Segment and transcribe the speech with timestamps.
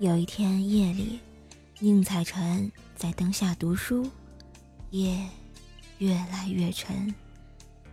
[0.00, 1.18] 有一天夜里，
[1.80, 4.08] 宁采臣在灯下读书，
[4.90, 5.26] 夜
[5.98, 7.12] 越来越沉。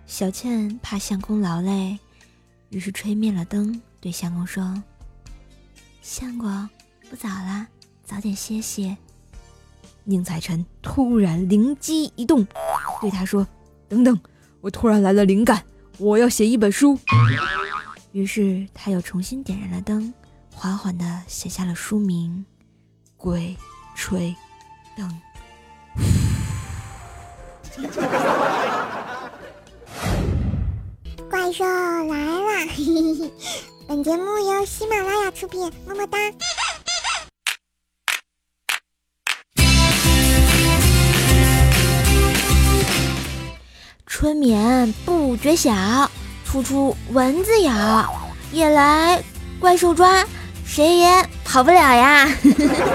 [0.06, 1.98] 小倩怕相公劳累，
[2.70, 4.84] 于是吹灭了灯，对相公说
[6.04, 6.70] ：“相公，
[7.10, 7.66] 不早了，
[8.04, 8.96] 早点歇歇。”
[10.06, 12.46] 宁采臣突然灵机一动，
[13.02, 13.48] 对他说
[13.90, 14.20] ：“等等，
[14.62, 15.64] 我突然来了灵感，
[15.98, 17.00] 我要写一本书。”
[18.14, 20.14] 于是他又重新点燃了灯。
[20.58, 22.46] 缓缓地写下了书名
[23.18, 23.56] 《鬼
[23.94, 24.34] 吹
[24.96, 25.22] 灯》。
[31.30, 32.72] 怪兽来了！
[33.88, 36.18] 本节目由喜马拉雅出品，么么哒。
[44.06, 46.10] 春眠不觉晓，
[46.46, 48.10] 处处蚊子咬，
[48.54, 49.22] 夜来
[49.60, 50.26] 怪兽抓。
[50.66, 52.28] 谁也跑不了呀！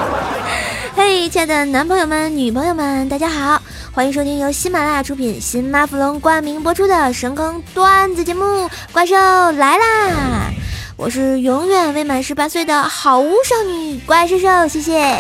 [0.94, 3.62] 嘿，亲爱的男朋友们、女朋友们，大家好，
[3.92, 8.44] 欢迎收听由喜马拉雅出品、新马弗龙冠名播出的神坑段子节目
[8.92, 9.84] 《怪兽来啦》。
[10.96, 15.16] 我是永远未满十八岁的好巫少女怪兽兽，谢谢。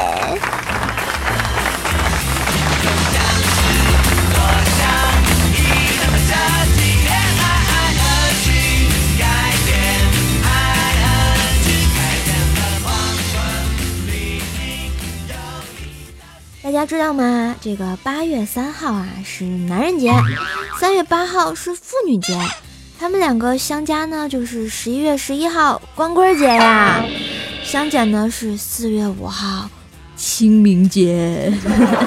[16.70, 17.56] 大家知道吗？
[17.60, 20.12] 这个八月三号啊是男人节，
[20.78, 22.38] 三月八号是妇女节，
[22.96, 27.04] 他们两个相加呢就是十一月十一号光棍节呀，
[27.64, 29.68] 相减呢是四月五号
[30.14, 31.52] 清明节。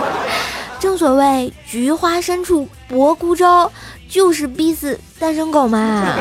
[0.80, 3.70] 正所谓菊花深处泊孤舟，
[4.08, 6.16] 就是逼死单身狗嘛。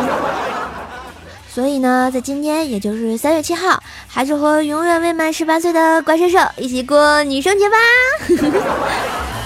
[1.55, 7.77] 所以呢，在今天，也就是三月七号，还是和永远未满十八岁的怪兽兽一起过女生节吧。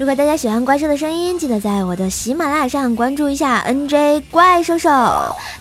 [0.00, 4.88] 如果大家喜欢怪兽的声音，记得在我的喜马拉雅上关注一下 NJ 怪兽兽。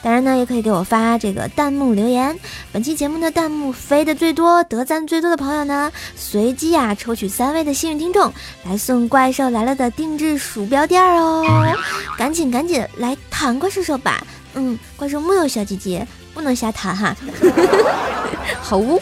[0.01, 2.39] 当然呢，也可以给我发这个弹幕留言。
[2.71, 8.31] 本期节目的弹幕飞的最多、得赞最多的朋友呢，随机啊抽取三位的幸运听众
[8.63, 11.75] 来送怪兽来了的定制鼠标垫哦。
[12.17, 14.25] 赶紧赶紧来弹怪兽兽吧！
[14.53, 17.13] 嗯，怪兽木有小姐姐不能瞎弹哈。
[18.63, 19.01] 好污。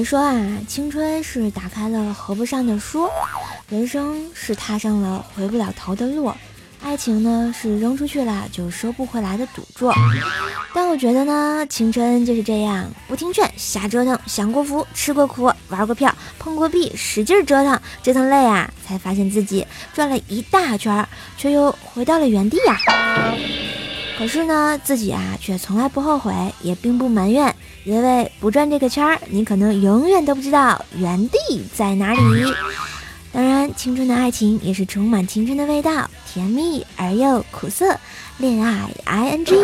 [0.00, 0.34] 人说啊，
[0.66, 3.06] 青春是打开了合不上的书，
[3.68, 6.32] 人生是踏上了回不了头的路，
[6.82, 9.92] 爱情呢是扔出去了就收不回来的赌注。
[10.74, 21.06] 但我觉得呢，青春就是这样，不听劝，瞎折腾，享过福，吃过苦，玩过票，碰过壁，使劲折腾，折腾累啊，才发现自己转了一大圈，
[21.36, 22.78] 却又回到了原地呀。
[24.20, 27.56] 可是呢，自己啊却从来不后悔，也并不埋怨。
[27.84, 31.38] 因为不转这个圈儿，你可能永远都不知道原地
[31.74, 32.20] 在哪里。
[33.32, 37.98] 当然，青春的爱情也是充满青春的味道，甜蜜而又苦涩，
[38.36, 39.54] 恋爱 I N G。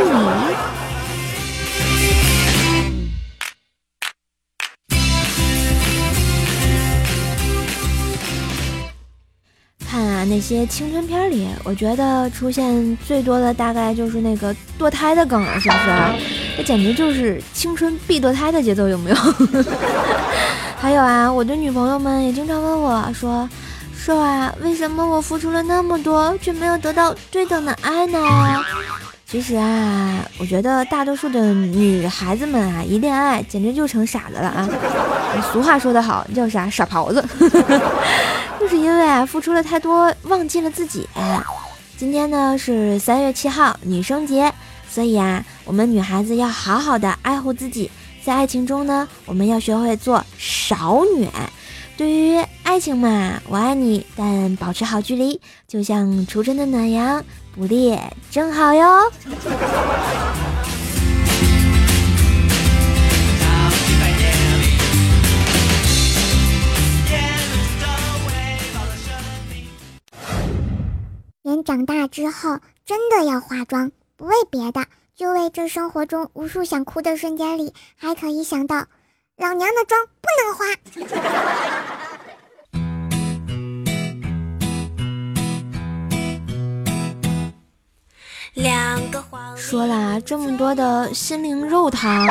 [10.36, 15.90] 那些青春片里，我觉得出现最多的大概就是那个堕胎的梗了，是不是？
[16.58, 19.16] 这简直就是青春必堕胎的节奏，有没有？
[20.76, 23.48] 还有啊，我的女朋友们也经常问我说
[23.96, 28.18] ：“说啊，为什么我付出了那么多，却没有得到对等的爱呢？”
[29.26, 34.68] 其实啊，我觉得大多数的女孩子们啊，一恋爱简直就成傻子了啊！
[35.50, 36.68] 俗话说得好，叫啥？
[36.68, 37.24] 傻狍子。
[38.76, 41.08] 因为啊，付出了太多，忘记了自己。
[41.96, 44.52] 今天呢是三月七号，女生节。
[44.88, 47.90] 所以啊，我们女孩子要好好的爱护自己，
[48.24, 51.28] 在爱情中呢，我们要学会做少女。
[51.96, 57.22] 对于爱情嘛，我爱你，但保持好距离，就像初春的暖阳，
[57.54, 58.00] 不烈
[58.30, 59.12] 正好哟。
[71.46, 73.92] 人长大之后，真的要化妆。
[74.16, 74.84] 不为别的，
[75.14, 78.84] 就为这生活中无数想哭的瞬间里，还可以想到
[79.36, 80.64] 老娘的妆不能花。
[88.54, 89.56] 两个黄。
[89.56, 92.26] 说啦这么多的心灵肉汤，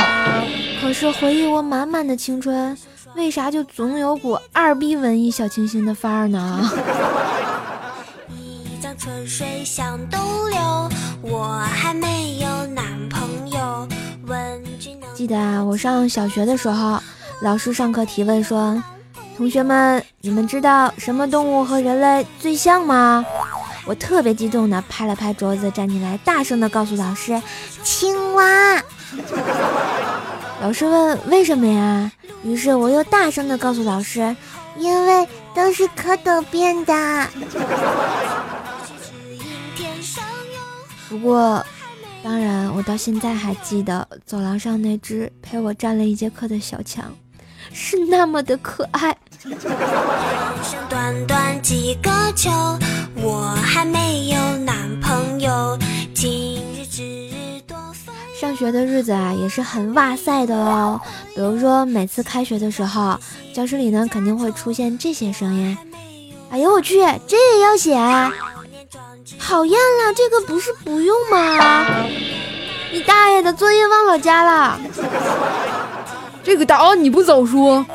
[0.82, 2.78] 可是回忆我满满的青春，
[3.16, 6.70] 为啥就总有股二逼文艺小清新的范儿呢？
[9.06, 10.20] 春水向东
[10.50, 10.90] 流，
[11.22, 13.88] 我还没有男朋友
[15.14, 17.00] 记得啊，我上小学的时候，
[17.44, 18.82] 老师上课提问说
[19.38, 23.24] ：“同学们，你们知道什么动物和人类最像吗？”
[23.86, 27.40] 我特别激动的拍了拍桌子，站起来，大声的告诉老师
[27.86, 28.82] ：“青蛙。”
[30.60, 32.12] 老师问：“为什么呀？”
[32.44, 34.36] 于是我又大声的告诉老师
[34.80, 37.28] ：“因为都是蝌蚪变的。”
[41.16, 41.66] 不过，
[42.22, 47.06] 当然，我到现在还记得走廊上那只陪我站了一节课的小强，
[47.72, 49.16] 是那么的可爱。
[50.90, 52.52] 短短几个秋。
[53.16, 55.80] 我还没有男朋友。
[56.14, 57.78] 今日之日多
[58.38, 61.00] 上学的日子啊，也是很哇塞的哦。
[61.34, 63.18] 比如说，每次开学的时候，
[63.54, 65.78] 教室里呢肯定会出现这些声音。
[66.50, 67.96] 哎呦我去，这也要写？
[69.40, 72.06] 讨厌了，这个不是不用吗？
[72.92, 74.80] 你大爷的，作业忘老家了。
[76.44, 77.86] 这个答案你不早说。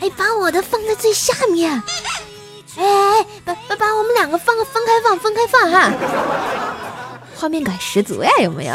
[0.00, 1.70] 哎，把我的放在最下面。
[1.70, 1.82] 哎
[2.76, 5.92] 哎哎，把把把我们两个放分开放，分开放哈，
[7.36, 8.74] 画面感十足呀，有没有？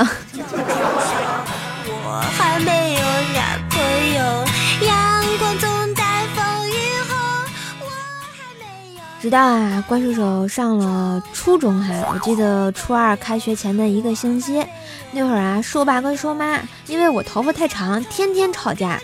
[9.22, 14.66] 直到啊，怪兽手上了初中哈，我记得初二开学前的一个星期，
[15.12, 19.00] 那会儿啊，硕爸跟说妈因为我头发太长，天天吵架，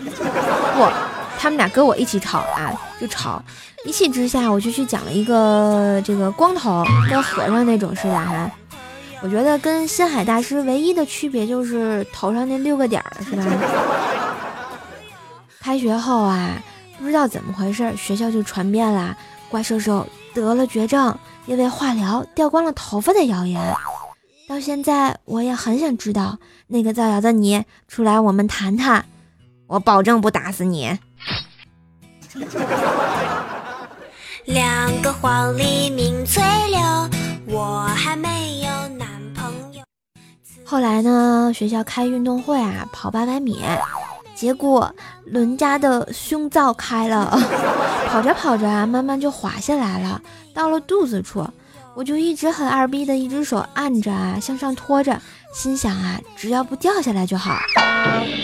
[0.74, 0.84] 不，
[1.38, 3.40] 他们俩跟我一起吵啊，就吵。
[3.84, 8.50] 一气之下，我就去讲了一个这个光头跟和尚那种似的哈。
[9.22, 13.44] 我觉得跟心海大师唯一的区别就是头上那六个点儿，是吧？
[15.62, 16.60] 开学后啊，
[16.98, 19.16] 不知道怎么回事，学校就传遍了
[19.50, 23.60] 怪兽兽得了绝症，因为化疗掉光了头发的谣言。
[24.48, 29.04] 到现在，我也很想知道那个造谣的你出来，我们谈谈，
[29.66, 30.98] 我保证不打死你。
[34.44, 36.80] 两个黄鹂鸣翠柳，
[37.46, 39.82] 我还没有男朋友。
[40.64, 43.60] 后来呢，学校开运动会啊，跑八百米，
[44.38, 44.94] 结果
[45.24, 47.36] 伦家的胸罩开了，
[48.06, 50.22] 跑着跑着啊，慢慢就滑下来了，
[50.54, 51.44] 到了肚子处，
[51.96, 55.20] 我就一直很二逼的一只手按着啊，向上拖着，
[55.52, 57.58] 心想啊，只要不掉下来就好。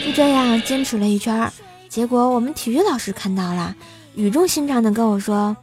[0.05, 1.49] 就这样坚持了一圈，
[1.89, 3.73] 结果我们体育老师看到了，
[4.17, 5.57] 语重心长的跟我说。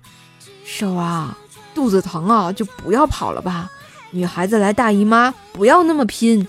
[0.64, 1.38] 手啊，
[1.76, 3.70] 肚子疼啊，就不要跑了吧。
[4.12, 6.48] 女孩子来大姨妈，不要那么拼。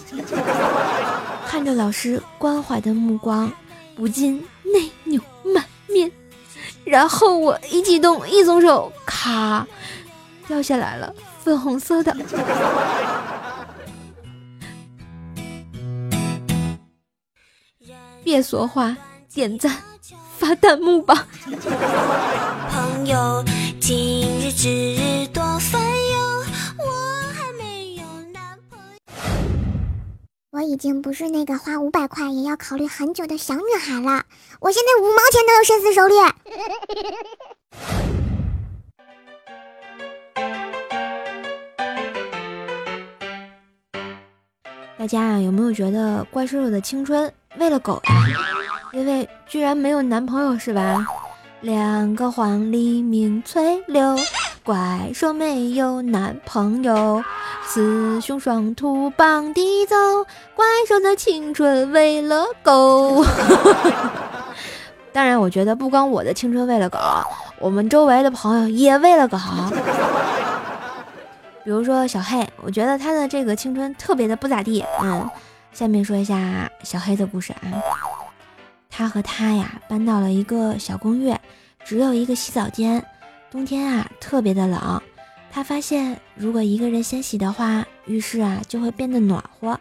[1.48, 3.52] 看着老师关怀的目光，
[3.96, 6.10] 不禁内扭满面。
[6.84, 9.66] 然后我一激动，一松手，咔，
[10.46, 12.16] 掉下来了，粉红色的。
[18.24, 18.96] 别说话，
[19.32, 19.76] 点赞，
[20.38, 21.26] 发弹幕吧。
[22.70, 23.44] 朋友。
[23.84, 25.51] 今日之日多
[30.62, 34.22] 我已经不是那个花五百块也要考虑很久的小女孩了，
[34.60, 36.14] 我现在五毛钱都有深思熟虑。
[44.96, 48.24] 大家啊，有没有觉得怪兽兽的青春喂了狗呀？
[48.92, 51.04] 因为居然没有男朋友是吧？
[51.60, 54.16] 两个黄鹂鸣翠柳，
[54.62, 57.20] 怪兽没有男朋友，
[57.74, 59.96] 雌雄双兔傍地走，
[60.54, 63.24] 怪兽的青春喂了狗。
[65.10, 66.98] 当然，我觉得不光我的青春喂了狗，
[67.58, 69.38] 我们周围的朋友也喂了狗。
[71.64, 74.84] 比如说小黑，我觉得他的这个青春特别的不咋地。
[75.00, 75.26] 嗯，
[75.72, 77.60] 下面说一下小黑的故事啊。
[78.90, 81.34] 他和他呀搬到了一个小公寓，
[81.82, 83.02] 只有一个洗澡间。
[83.50, 85.00] 冬天啊特别的冷，
[85.54, 89.78] 他发现如果一个人先洗的话，浴室啊就会变得暖和。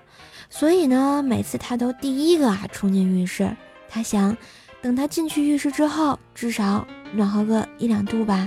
[0.49, 3.55] 所以呢，每次他都第一个啊冲进浴室。
[3.89, 4.35] 他想，
[4.81, 8.45] 等他进去浴室之后，至少暖和个一两度吧。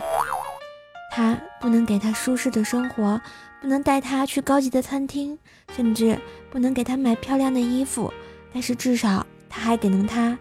[1.11, 3.19] 他不能给他舒适的生活，
[3.62, 5.38] 不能带他去高级的餐厅，
[5.75, 6.19] 甚至
[6.50, 8.12] 不能给他买漂亮的衣服，
[8.52, 9.26] 但是至少。
[9.57, 10.37] 他还给了他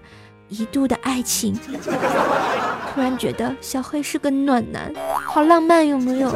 [0.49, 1.53] 一度的爱情，
[2.93, 4.93] 突然觉得小黑是个暖男，
[5.25, 6.31] 好浪漫，有没有？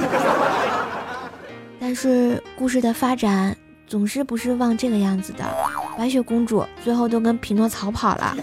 [1.79, 5.45] 但是故事的发展总是不是忘这个样子的。
[5.95, 8.35] 白雪公主最后都跟匹诺曹跑了。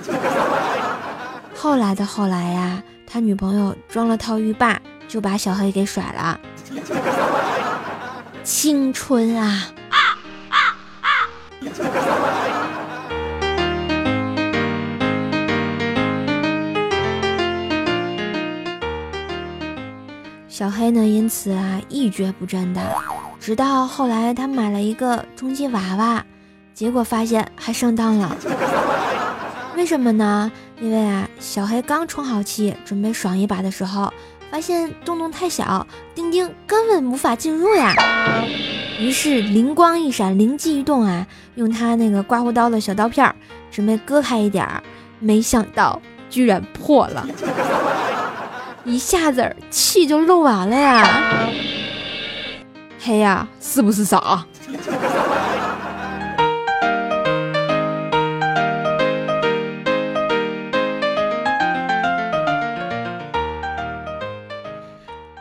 [1.56, 6.38] 后来的后来呀，他女朋友装了套浴霸，就把小黑给甩了。
[8.44, 9.73] 青春啊！
[20.54, 22.80] 小黑呢，因此啊一蹶不振的，
[23.40, 26.25] 直到后来他买了一个充气娃娃，
[26.73, 28.37] 结果发现还上当了。
[29.75, 30.52] 为什么呢？
[30.80, 34.12] 因为啊，小黑刚充好气，准备爽一把的时候，
[34.49, 35.84] 发现洞洞太小，
[36.14, 37.92] 丁丁根本无法进入呀。
[39.00, 43.34] 于是灵光一闪，灵机一动啊，用他那个刮胡刀的小刀片，
[43.73, 44.80] 准备割开一点儿，
[45.18, 47.26] 没想到居然破了。
[48.85, 51.49] 一下子气就漏完了呀！
[53.03, 54.45] 嘿呀，是不是傻？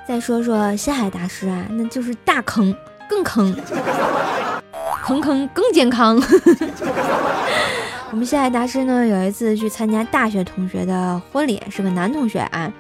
[0.08, 2.74] 再说说星海大师啊，那就是大坑，
[3.10, 3.54] 更坑，
[5.04, 6.16] 坑坑更健康。
[8.12, 12.72] 我们星海大师呢，有一次去参加大学同学的婚礼，是个男同学啊。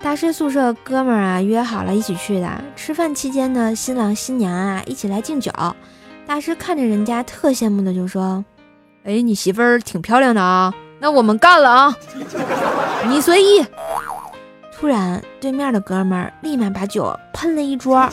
[0.00, 2.48] 大师宿舍哥们儿啊，约好了一起去的。
[2.76, 5.52] 吃饭期间呢，新郎新娘啊一起来敬酒。
[6.26, 8.44] 大师看着人家，特羡慕的就说
[9.04, 11.96] ：“哎，你媳妇儿挺漂亮的啊，那我们干了啊，
[13.08, 13.64] 你随意。”
[14.78, 18.08] 突然，对面的哥们儿立马把酒喷了一桌。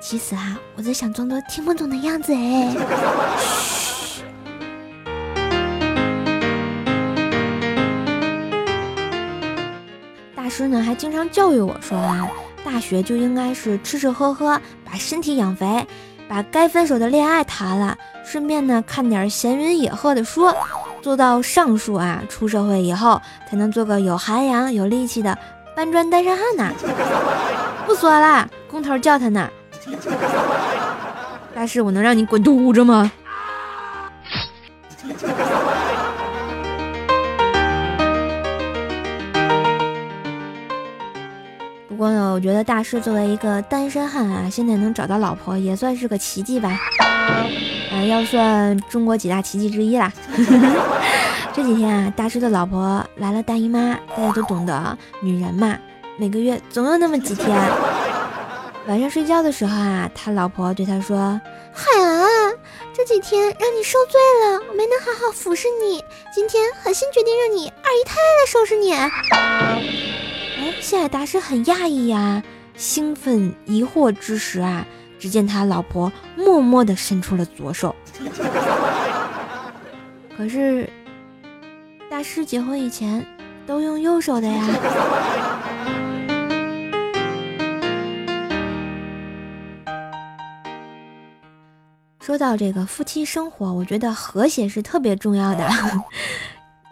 [0.00, 2.74] 其实啊，我在想装作听不懂的样子哎。
[10.58, 12.28] 师呢还经常教育我说啊，
[12.64, 15.86] 大学就应该是吃吃喝喝，把身体养肥，
[16.28, 20.52] 把该分手的恋爱谈了，顺便呢看点闲云野鹤的书，
[21.00, 25.38] 做到上述啊，出社会以后才能做个有涵养、有力气的
[25.76, 26.74] 搬砖单身汉呢。
[27.86, 29.48] 不说了，工头叫他呢。
[31.54, 33.12] 大师，我能让你滚犊子吗？
[42.38, 46.78] 我觉得大师作为一个单身汉啊，现在能找到老婆也算是个奇迹吧。
[47.90, 50.12] 嗯，要算中国几大奇迹之一啦。
[51.52, 55.76] 这几天啊，大师的老婆来了大姨妈，大家都懂得，女人嘛，
[56.16, 57.58] 每个月总有那么几天。
[58.86, 61.40] 晚上睡觉的时候啊，他老婆对他说
[61.74, 62.24] ：“海啊，
[62.96, 68.94] 这几天让你受罪了，没能好好服侍你，今天狠心决定让你二姨太来收拾你。”
[70.80, 72.42] 谢海大师很讶异呀，
[72.74, 74.86] 兴奋疑惑之时啊，
[75.18, 77.94] 只见他老婆默默地伸出了左手。
[80.34, 80.88] 可是，
[82.10, 83.26] 大师结婚以前
[83.66, 84.66] 都用右手的呀。
[92.20, 95.68] 说到这个夫妻生活，我觉得和谐是特别重要的。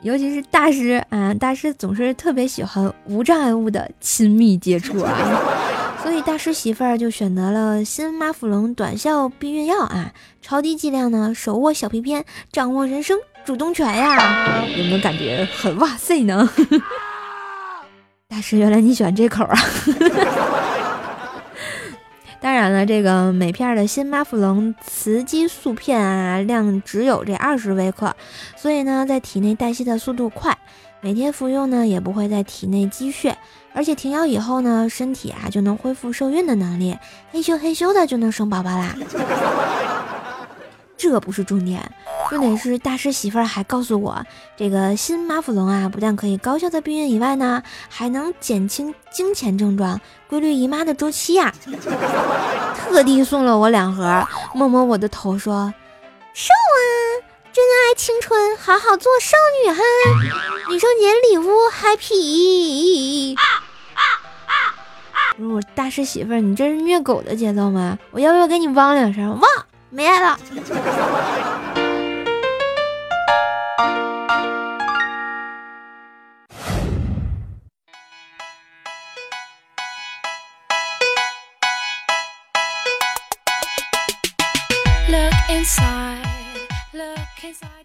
[0.07, 5.13] 尤其是大师啊，大师总是特别喜欢无障碍物的亲密接触啊，
[6.01, 16.49] 所以大师媳妇儿就选择了新妈富隆短效避孕药啊，超低剂量呢，手握小皮鞭，掌握人生主动权呀，有没有感觉很哇塞呢？
[18.31, 19.59] 大师，原来你喜欢这口啊！
[22.47, 28.15] 当然了，这个每片的新巴富龙雌激素片啊，量只有这二十微克，
[28.55, 30.57] 所以呢，在体内代谢的速度快，
[31.01, 33.37] 每天服用呢，也不会在体内积血，
[33.73, 36.97] 而且停药以后呢，身体啊就能恢复受孕的能力，
[37.33, 38.95] 嘿咻嘿咻的就能生宝宝啦。
[40.97, 41.83] 这不是重点，
[42.29, 44.25] 重点是大师媳妇儿还告诉我，
[44.57, 51.55] 这个新妈富隆啊，不但可以高效的避孕以外呢，还能减轻经前症状，规律姨妈的周期呀。
[52.77, 55.73] 特地送了我两盒，摸摸我的头说
[56.35, 56.79] ：“瘦啊，
[57.53, 59.83] 珍爱青春，好好做少女哈。
[60.69, 63.37] 女生节礼物 happy。”
[65.39, 67.99] 我大师媳妇儿，你这是虐狗的节奏吗？
[68.11, 69.39] 我要不要给你汪两声？
[69.39, 69.43] 汪。
[69.91, 70.39] 没了。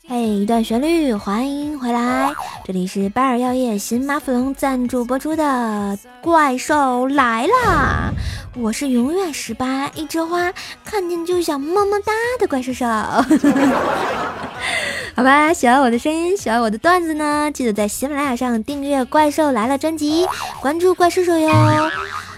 [0.08, 2.34] 嘿，一段旋律，欢迎回来，
[2.64, 5.44] 这里是巴尔药业新马弗龙赞助播出的
[6.22, 8.12] 《怪兽来啦》，
[8.60, 10.52] 我是永远十八，一枝花，
[10.84, 12.86] 看见就想么么哒的怪兽兽。
[15.16, 20.28] 好吧，喜欢我的声音，喜欢我的段子呢，记得在喜马拉雅上订阅《怪兽来了》专辑，
[20.62, 21.92] 关注怪兽兽哟。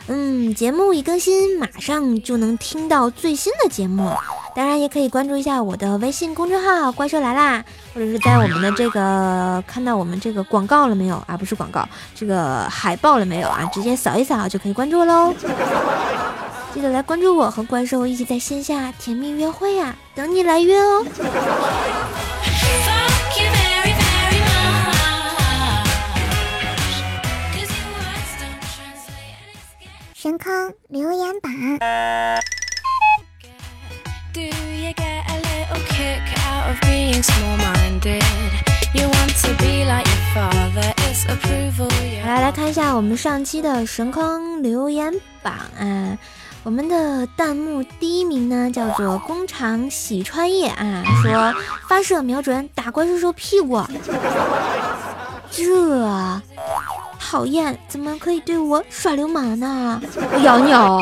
[0.07, 4.11] 嗯，节目一更新，马上就能听到最新的节目。
[4.53, 7.63] 当然，也可以关注一下我的微信公众号“怪兽来啦”，
[7.95, 11.37] 或者是在我们的这个看到我们这个广告了没有啊？
[11.37, 13.63] 不是广告，这个海报了没有啊？
[13.73, 15.33] 直接扫一扫就可以关注喽。
[16.73, 21.05] 记得来关注我和怪兽一起在线下甜蜜约会呀，等你来约哦。
[30.23, 31.51] 神坑留言板。
[42.25, 46.17] 来来看一下我们上期的神坑留言榜啊，
[46.63, 51.53] 我们的弹幕第一名呢叫做工厂洗穿液啊，说
[51.89, 53.83] 发射瞄准打怪兽兽屁股，
[55.51, 56.41] 这。
[57.33, 59.99] 讨厌，怎么可以对我耍流氓呢？
[60.31, 61.01] 我咬你哦！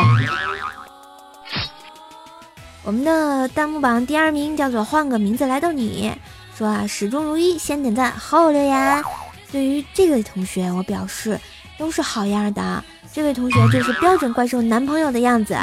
[2.83, 6.09] 我们的弹幕榜第二名叫做换个名字来逗你，
[6.57, 9.03] 说啊始终如一，先点赞后留言。
[9.51, 11.37] 对于这位同学，我表示
[11.77, 15.53] 都是好样的，这位同学就是标准怪兽男朋友的样子。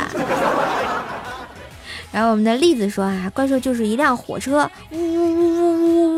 [2.12, 6.17] 然后我们的栗子说啊，怪兽就是一辆火车，呜呜呜呜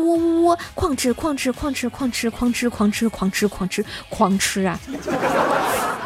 [0.51, 4.79] 呜呜，哐吃哐吃哐吃哐吃哐吃哐吃哐吃哐吃狂吃啊！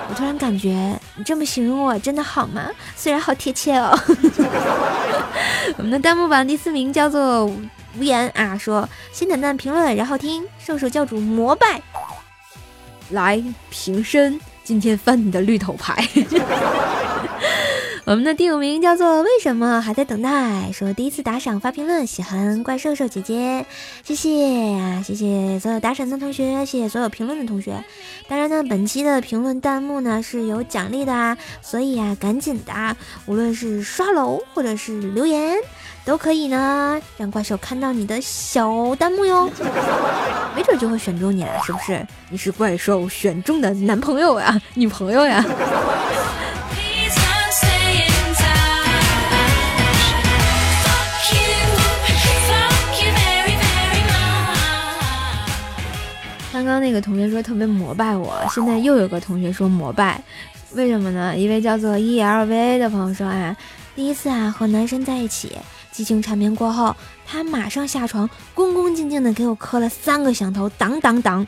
[0.07, 0.69] 我突然感觉
[1.15, 2.69] 你这么形容我真的好吗？
[2.95, 3.97] 虽然好贴切哦。
[5.77, 11.81] 我们的弹幕榜第四名叫做无言啊，说先点赞评论，然后听兽兽教主膜拜，
[13.09, 16.07] 来平身，今天翻你的绿头牌。
[18.05, 20.71] 我们的第五名叫做为什么还在等待？
[20.71, 23.65] 说第一次打赏发评论，喜欢怪兽兽姐姐，
[24.03, 27.83] 谢谢啊，谢谢所有打赏的同学，谢谢所有评论的同学。
[28.27, 35.57] 当然呢，本期的评论弹幕呢是有奖励的啊，所以啊，赶紧的，无论是刷楼或者是留言，
[36.05, 39.49] 都可以呢，让怪兽看到你的小弹幕哟，
[40.55, 42.05] 没准就会选中你了，是不是？
[42.29, 45.43] 你是怪兽选中的男朋友呀，女朋友呀。
[56.55, 60.23] 刚刚那个同学说特别膜拜我，现在又有个同学说膜拜，
[60.71, 61.37] 为什么呢？
[61.37, 63.53] 一位叫做 E L V A 的朋友说啊，
[63.93, 65.51] 第一次啊和男神在一起，
[65.91, 66.95] 激情缠绵过后，
[67.27, 71.45] 他马上下床，恭恭敬敬的给我磕了三个响头，当当当，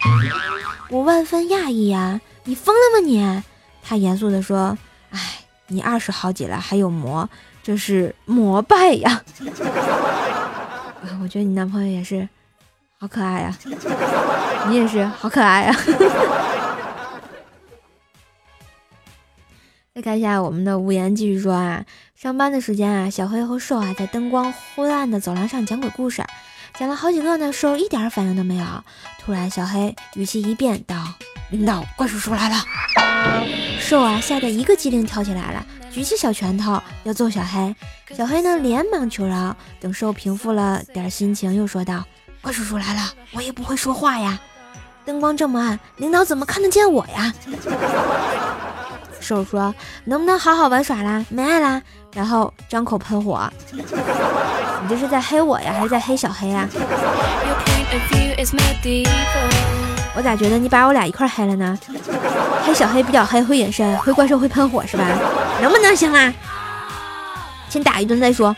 [0.90, 3.44] 我万分讶异呀，你疯了吗你？
[3.82, 4.78] 他严肃的说，
[5.12, 5.20] 哎，
[5.68, 7.30] 你二十好几了还有膜，
[7.64, 9.24] 这是膜拜呀。
[11.24, 12.28] 我觉得你男朋友也是。
[13.00, 13.56] 好可爱呀！
[14.70, 15.76] 你也是好可爱呀！
[19.94, 26.24] 再看一下我们的无言，继续说啊，上班的时间啊，小黑和瘦啊在灯光昏暗的走廊上讲鬼故事，
[26.80, 28.66] 讲了好几个呢，瘦一点反应都没有。
[29.20, 30.96] 突然，小黑语气一变，道
[31.52, 32.56] ：“领导，怪叔叔来了！”
[33.80, 37.76] 瘦啊吓得一个机灵跳起来了，举起小拳头要揍小黑。
[38.16, 42.04] 小黑呢连忙求饶，等瘦平复了点心情，又说道。
[42.42, 43.02] 怪叔叔来了，
[43.34, 44.40] 我也不会说话呀。
[45.06, 47.34] 灯光这么暗，领导怎么看得见我呀？
[49.20, 49.74] 兽说
[50.06, 51.26] ：“能不能好好玩耍啦？
[51.30, 51.82] 没爱啦？”
[52.14, 53.52] 然后张口喷火。
[53.72, 56.68] 你这是在黑我呀，还是在黑小黑啊？
[60.16, 61.78] 我咋觉得你把我俩一块黑了呢？
[62.64, 65.06] 黑小黑比较黑，会隐身；黑怪兽会喷火，是吧？
[65.62, 66.34] 能不能行啊？
[67.70, 68.56] 先打一顿再说。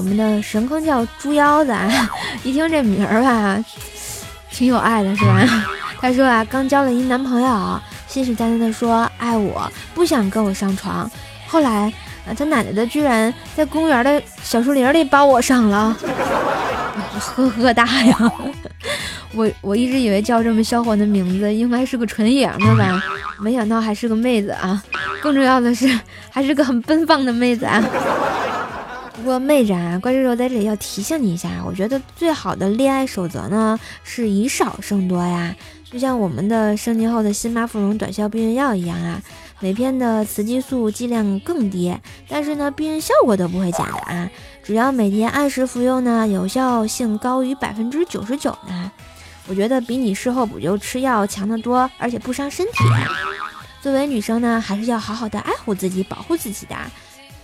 [0.00, 2.10] 我们的神坑叫猪腰子，啊，
[2.42, 3.62] 一听这名儿吧，
[4.50, 5.46] 挺有爱的，是吧？
[6.00, 11.08] 他说啊，刚交了一男朋友，信誓旦旦的说爱我，不想跟我上床。
[11.46, 11.92] 后来
[12.26, 15.94] 啊，他奶奶的居然在公园的小树林里把我上了，
[17.20, 18.16] 呵呵大呀！
[19.36, 23.04] 我我一直以为叫这么销魂的名字应该是个纯爷们吧，
[23.38, 24.82] 没想到还是个妹子啊！
[25.20, 25.86] 更重要的是，
[26.30, 27.84] 还是个很奔放的妹子啊！
[29.20, 35.54] 不过妹子啊，怪兽兽在这里要提醒你一下，我觉得最好的恋爱守则呢是以少胜多呀，
[35.84, 39.20] 就像我们的升级后的新马芙蓉短效避孕药一样啊，
[39.60, 41.94] 每片的雌激素剂量更低，
[42.28, 44.30] 但是呢，避孕效果都不会假的啊！
[44.64, 48.90] 只要每天按时服用呢，有效性高于百分之九十九呢。
[49.46, 52.72] 我觉得比你事后补救吃药强得多，而且不伤身体。
[53.82, 56.74] 作为女生呢，还是要好好的爱护自己，保护自己的。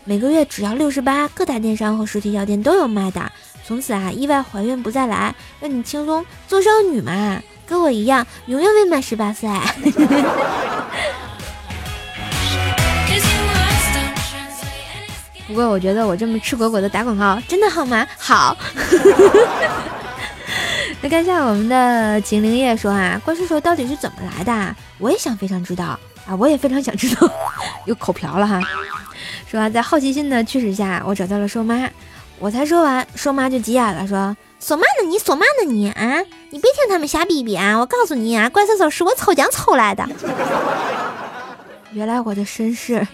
[0.09, 3.21] 每个月只要六十八，各大电商和实体药店都有卖的。
[3.67, 9.51] 从此啊，意外怀孕不再来，让你轻松做少女嘛，跟我一样，永远未满十八岁。
[15.49, 18.07] 不过我觉得我这么赤果果的打广告真的好吗？
[18.17, 18.57] 好。
[21.03, 24.77] 那看一下我们的秦灵叶说啊，怪兽兽到底是怎么来的？
[24.99, 27.29] 我也想非常知道啊，我也非常想知道。
[27.87, 28.61] 又口瓢了哈，
[29.47, 31.89] 说，在好奇心的驱使下，我找到了瘦妈。
[32.39, 35.19] 我才说完，瘦妈就急眼了，说：“说嘛呢你？
[35.19, 35.89] 说嘛呢你？
[35.91, 36.19] 啊，
[36.51, 37.79] 你别听他们瞎逼逼啊！
[37.79, 40.07] 我告诉你啊，怪兽兽是我抽奖抽来的。
[41.93, 43.07] 原来我的身世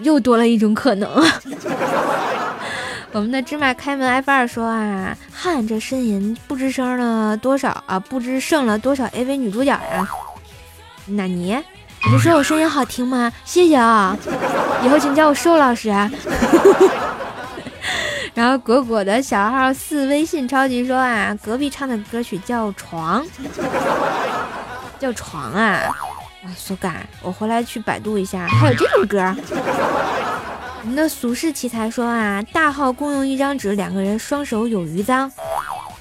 [0.00, 1.10] 又多了一种可能。
[3.12, 10.08] ”我们的芝麻开门 F 二说啊，汗这呻吟不知生了多少啊，不知剩了多少 AV 女主角呀？
[11.06, 11.56] 那你，
[12.04, 13.32] 你是说我声音好听吗？
[13.44, 14.16] 谢谢啊，
[14.82, 15.88] 以后请叫我瘦老师。
[18.34, 23.24] 然后果果的小号四微信超级说啊，隔壁唱的歌曲叫床，
[24.98, 25.62] 叫床啊，
[26.44, 29.34] 啊，苏干，我回来去百度一下，还有这种歌。
[30.82, 35.32] 我们的俗世奇才说啊，大号共用一张纸，两个人双手有余脏，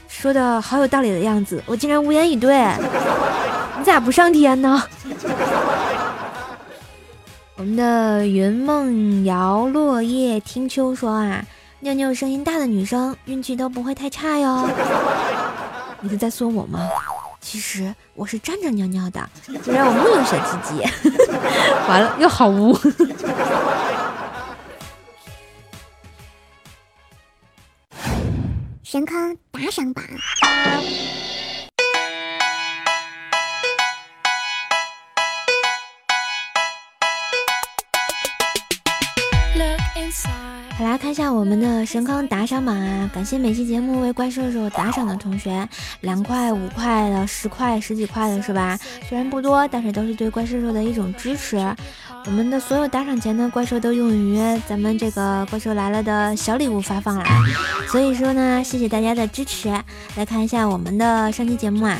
[0.07, 2.69] 说的好有道理的样子，我竟然无言以对。
[3.77, 4.83] 你咋不上天呢？
[7.65, 11.43] 我们的云梦瑶落叶听秋说啊，
[11.79, 14.69] 尿尿声音大的女生运气都不会太差哟。
[15.99, 16.87] 你是在说我吗？
[17.41, 19.27] 其实我是站着尿尿的，
[19.63, 20.83] 虽然我木有小鸡鸡。
[21.89, 22.77] 完了，又好污。
[28.83, 30.03] 神坑打赏榜。
[40.77, 43.09] 好啦，看一下我们的神坑打赏榜啊！
[43.13, 45.65] 感谢每期节目为怪兽兽打赏的同学，
[46.01, 48.77] 两块、五块的、十块、十几块的是吧？
[49.07, 51.57] 虽然不多，但是都是对怪兽兽的一种支持。
[52.25, 57.23] 我们的所有打赏钱呢，怪兽都用于咱们这个怪兽来了的小礼物发放了。
[57.87, 59.69] 所以说呢，谢谢大家的支持。
[60.17, 61.97] 来看一下我们的上期节目啊，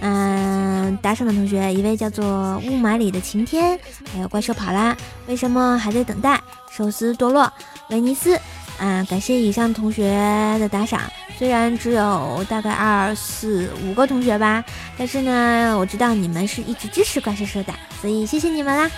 [0.00, 3.78] 嗯，打赏的同学一位叫做雾霾里的晴天，
[4.12, 4.96] 还有怪兽跑啦，
[5.28, 6.40] 为什么还在等待？
[6.76, 7.50] 寿司堕落。
[7.88, 8.36] 威尼斯，
[8.78, 10.10] 啊，感谢以上同学
[10.58, 11.00] 的打赏。
[11.38, 14.62] 虽然只有大概二四五个同学吧，
[14.98, 18.90] 但是呢，我知道你们是一直支持怪兽兽的，所以谢谢你们啦。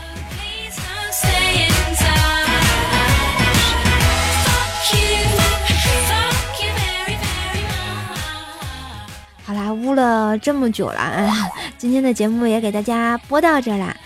[9.44, 11.32] 好啦，污了这么久了，
[11.76, 13.96] 今天的节目也给大家播到这啦。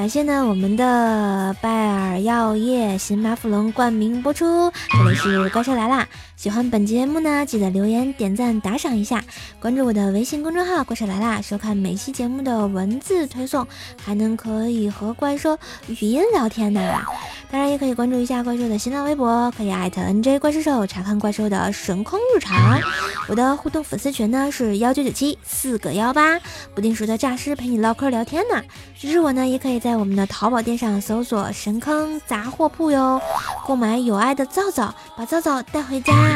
[0.00, 4.72] 感谢呢，我们的拜耳药业新马弗龙冠名播出。
[4.90, 6.08] 这里是怪兽来啦！
[6.40, 9.22] 喜欢本节目呢，记得留言、点赞、打赏一下，
[9.60, 13.66] 关注我的微信公众号“怪兽来啦”，收看每期节目的文字推送，
[14.02, 16.80] 还能可以和怪兽语音聊天呢。
[17.50, 22.80] 当然也可以关注一下怪兽的新浪微博，可以艾特 NJ 怪兽兽查看怪兽的神空日常。
[23.28, 26.40] 我的互动粉丝群呢是幺九九七四个幺八，
[26.74, 28.62] 不定时的诈尸陪你唠嗑聊天呢。
[28.98, 33.20] 支持我呢，也可以在我们的淘宝店上搜索“神坑杂货铺”哟，
[33.66, 36.29] 购买有爱的皂皂，把皂皂带回家。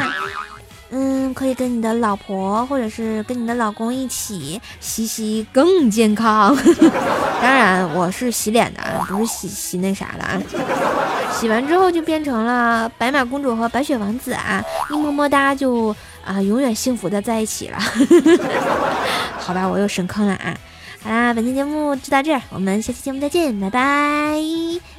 [0.91, 6.55] 嗯，可以跟你的老婆或者是跟你的老公一起洗洗更健康。
[7.41, 10.41] 当然，我是洗脸的啊，不是洗洗那啥的啊。
[11.33, 17.77] 洗完之后就变成了白马公主和白雪王子啊，一么么哒就啊永远幸福的在一起了。
[19.37, 20.55] 好吧，我又深坑了啊。
[21.03, 24.94] 好啦，本期节目就到这儿，我们下期节目再见，拜拜。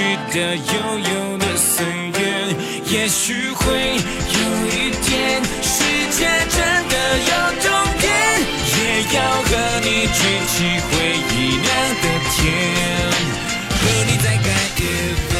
[0.00, 0.62] 记得悠
[0.98, 2.56] 悠的岁月
[2.90, 6.56] 也许会有一天世界真
[6.88, 7.68] 的有终
[8.00, 8.08] 点
[8.64, 8.78] 也
[9.14, 9.48] 要和
[9.82, 10.90] 你举起回
[11.28, 11.68] 忆酿
[12.00, 12.34] 的甜
[13.68, 14.80] 和你再干一
[15.28, 15.32] 杯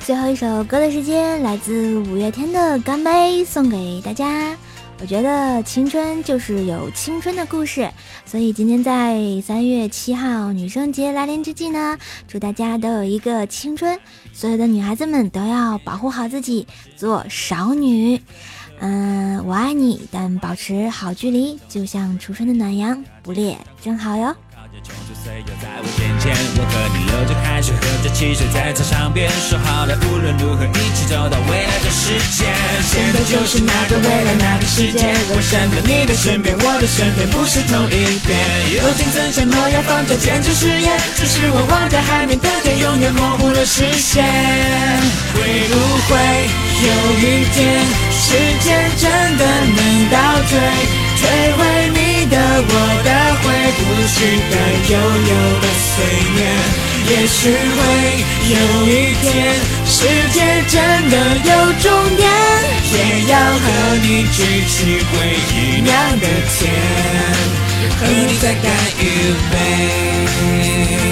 [0.00, 4.56] 最后一首歌的时间来自五月天的干杯送给大家。
[5.00, 7.88] 我觉得青春就是有青春的故事。
[8.30, 13.98] 所以今天在三月七号女生节来临之际呢，祝大家都有一个青春。
[14.32, 16.64] 所有的女孩子们都要保护好自己，
[16.94, 18.22] 做少女。
[18.78, 24.32] 嗯，我爱你，但保持好距离，就像初春的暖阳，不烈正好哟。
[24.82, 31.59] 冲出岁月在我眼前，我和你流着汗水，喝着汽水，在操场边说好了，无论如何一起走到未来
[31.90, 32.46] 世界。
[32.86, 38.38] 现在就是那个未来，那个世界，我身边，你的身边，我的身边，不是同一边。
[38.78, 44.24] 友情曾像诺亚方舟，坚持誓言，只是我望着海面的天，永远模糊了视线。
[45.34, 45.74] 会不
[46.08, 46.16] 会
[46.86, 50.16] 有一天，时间真的能倒
[50.48, 50.58] 退，
[51.18, 51.22] 摧
[51.56, 51.60] 毁
[51.92, 52.72] 你的我
[53.04, 53.10] 的？
[53.40, 54.16] 回不去
[54.50, 54.54] 的
[54.92, 55.96] 悠悠的岁
[56.36, 56.38] 月，
[57.10, 57.54] 也许会
[58.54, 59.26] 有一天
[59.84, 59.98] 世
[60.32, 60.78] 界真
[61.10, 62.22] 的有终点
[62.92, 62.96] 也
[63.28, 63.66] 要和
[64.00, 64.74] 你举起
[65.10, 65.12] 回
[65.52, 66.70] 忆酿的甜
[67.98, 68.64] 和你再干
[69.00, 69.02] 一
[69.50, 71.09] 杯